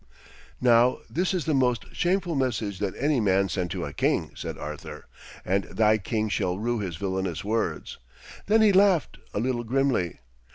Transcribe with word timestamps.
'Now 0.59 0.97
this 1.11 1.31
is 1.31 1.45
the 1.45 1.53
most 1.53 1.85
shameful 1.93 2.33
message 2.33 2.79
that 2.79 2.95
any 2.97 3.19
man 3.19 3.49
sent 3.49 3.69
to 3.73 3.85
a 3.85 3.93
king!' 3.93 4.31
said 4.35 4.57
Arthur, 4.57 5.05
'and 5.45 5.65
thy 5.65 5.99
king 5.99 6.27
shall 6.27 6.57
rue 6.57 6.79
his 6.79 6.95
villainous 6.97 7.45
words.' 7.45 7.99
Then 8.47 8.63
he 8.63 8.73
laughed 8.73 9.19
a 9.31 9.39
little 9.39 9.63
grimly. 9.63 10.17